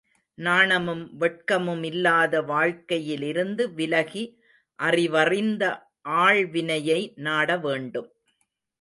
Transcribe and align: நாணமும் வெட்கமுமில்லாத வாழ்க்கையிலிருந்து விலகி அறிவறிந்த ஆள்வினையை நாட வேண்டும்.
நாணமும் 0.37 1.03
வெட்கமுமில்லாத 1.19 2.45
வாழ்க்கையிலிருந்து 2.45 3.73
விலகி 3.73 4.23
அறிவறிந்த 4.79 5.63
ஆள்வினையை 6.01 7.13
நாட 7.15 7.57
வேண்டும். 7.57 8.09